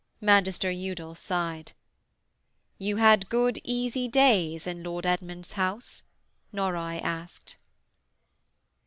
Magister 0.19 0.71
Udal 0.71 1.13
sighed. 1.13 1.73
'You 2.79 2.95
had 2.95 3.29
good, 3.29 3.59
easy 3.63 4.07
days 4.07 4.65
in 4.65 4.81
Lord 4.81 5.05
Edmund's 5.05 5.51
house?' 5.51 6.01
Norroy 6.51 6.99
asked. 7.03 7.57